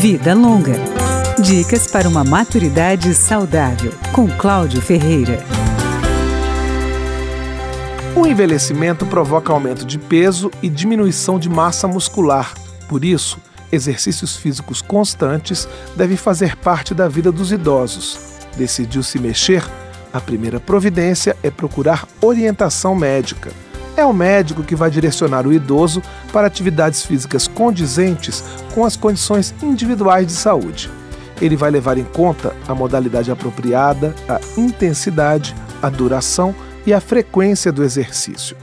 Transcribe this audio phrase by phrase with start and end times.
[0.00, 0.76] Vida Longa.
[1.42, 5.44] Dicas para uma maturidade saudável, com Cláudio Ferreira.
[8.16, 12.54] O envelhecimento provoca aumento de peso e diminuição de massa muscular.
[12.88, 13.38] Por isso,
[13.70, 18.18] exercícios físicos constantes devem fazer parte da vida dos idosos.
[18.56, 19.62] Decidiu se mexer?
[20.14, 23.52] A primeira providência é procurar orientação médica.
[23.98, 28.42] É o médico que vai direcionar o idoso para atividades físicas condizentes
[28.74, 30.90] com as condições individuais de saúde.
[31.40, 36.54] Ele vai levar em conta a modalidade apropriada, a intensidade, a duração
[36.86, 38.56] e a frequência do exercício.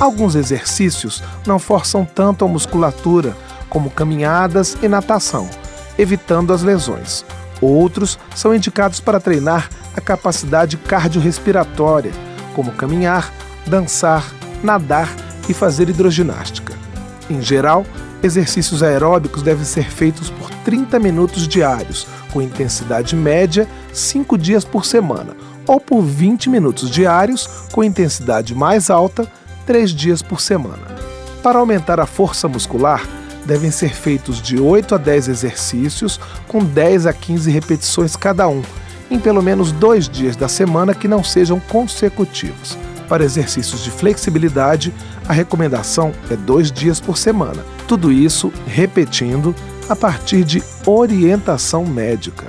[0.00, 3.36] Alguns exercícios não forçam tanto a musculatura,
[3.68, 5.48] como caminhadas e natação,
[5.98, 7.24] evitando as lesões.
[7.60, 12.12] Outros são indicados para treinar a capacidade cardiorrespiratória,
[12.54, 13.32] como caminhar,
[13.66, 14.24] dançar,
[14.62, 16.74] nadar e fazer hidroginástica.
[17.28, 17.84] Em geral,
[18.22, 24.84] exercícios aeróbicos devem ser feitos por 30 minutos diários, com intensidade média, 5 dias por
[24.84, 29.26] semana, ou por 20 minutos diários, com intensidade mais alta,
[29.66, 30.86] 3 dias por semana.
[31.42, 33.06] Para aumentar a força muscular,
[33.44, 38.62] devem ser feitos de 8 a 10 exercícios, com 10 a 15 repetições cada um,
[39.10, 42.76] em pelo menos dois dias da semana que não sejam consecutivos.
[43.08, 44.92] Para exercícios de flexibilidade,
[45.28, 47.64] a recomendação é dois dias por semana.
[47.88, 49.54] Tudo isso repetindo
[49.88, 52.46] a partir de orientação médica.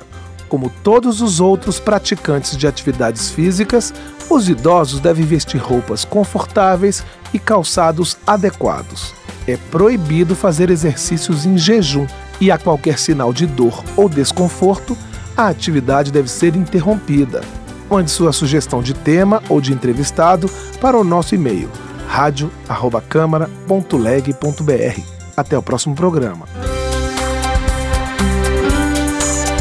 [0.48, 3.94] Como todos os outros praticantes de atividades físicas,
[4.30, 9.14] os idosos devem vestir roupas confortáveis e calçados adequados.
[9.46, 12.06] É proibido fazer exercícios em jejum
[12.40, 14.98] e a qualquer sinal de dor ou desconforto,
[15.36, 17.42] a atividade deve ser interrompida.
[17.90, 21.70] Mande sua sugestão de tema ou de entrevistado para o nosso e-mail
[22.18, 25.02] radio@câmara.leg.br.
[25.36, 26.48] Até o próximo programa.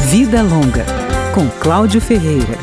[0.09, 0.83] Vida Longa,
[1.35, 2.57] com Cláudio Ferreira.